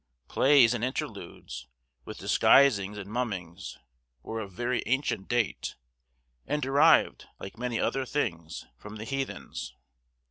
[0.27, 1.67] Plays and interludes,
[2.05, 3.77] with disguisings and mummings,
[4.23, 5.75] were of very ancient date,
[6.47, 9.75] and derived, like many other things, from the heathens.